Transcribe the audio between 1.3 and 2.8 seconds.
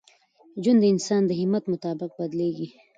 همت مطابق بدلېږي.